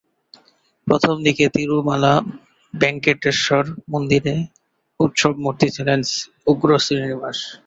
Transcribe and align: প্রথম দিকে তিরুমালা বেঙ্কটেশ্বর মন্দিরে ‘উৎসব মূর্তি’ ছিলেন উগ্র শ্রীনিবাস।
প্রথম 0.87 1.15
দিকে 1.25 1.45
তিরুমালা 1.55 2.13
বেঙ্কটেশ্বর 2.73 3.63
মন্দিরে 3.91 4.35
‘উৎসব 4.99 5.33
মূর্তি’ 5.43 5.67
ছিলেন 5.75 5.99
উগ্র 6.47 6.69
শ্রীনিবাস। 6.85 7.37